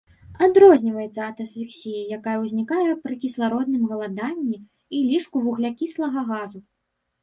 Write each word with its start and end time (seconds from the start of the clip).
Адрозніваецца 0.45 1.21
ад 1.31 1.37
асфіксіі, 1.45 2.01
якая 2.17 2.35
ўзнікае 2.47 2.87
пры 3.05 3.21
кіслародным 3.29 3.87
галаданні 3.95 4.57
і 4.95 5.07
лішку 5.13 5.35
вуглякіслага 5.49 6.31
газу. 6.37 6.69